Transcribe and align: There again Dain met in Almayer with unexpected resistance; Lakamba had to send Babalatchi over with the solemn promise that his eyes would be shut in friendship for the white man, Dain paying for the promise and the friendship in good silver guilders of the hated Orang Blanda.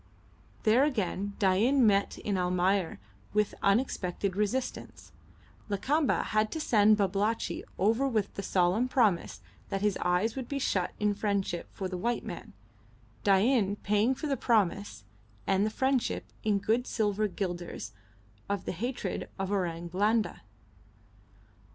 There 0.63 0.83
again 0.83 1.33
Dain 1.37 1.85
met 1.85 2.17
in 2.17 2.35
Almayer 2.35 2.97
with 3.33 3.53
unexpected 3.61 4.35
resistance; 4.35 5.11
Lakamba 5.69 6.23
had 6.23 6.51
to 6.53 6.59
send 6.59 6.97
Babalatchi 6.97 7.63
over 7.77 8.07
with 8.07 8.33
the 8.33 8.41
solemn 8.41 8.87
promise 8.87 9.41
that 9.69 9.81
his 9.83 9.99
eyes 10.01 10.35
would 10.35 10.47
be 10.47 10.57
shut 10.57 10.89
in 10.99 11.13
friendship 11.13 11.67
for 11.71 11.87
the 11.87 11.99
white 11.99 12.23
man, 12.25 12.53
Dain 13.23 13.75
paying 13.75 14.15
for 14.15 14.25
the 14.25 14.35
promise 14.35 15.03
and 15.45 15.67
the 15.67 15.69
friendship 15.69 16.25
in 16.43 16.57
good 16.57 16.87
silver 16.87 17.27
guilders 17.27 17.91
of 18.49 18.65
the 18.65 18.71
hated 18.71 19.29
Orang 19.39 19.87
Blanda. 19.87 20.41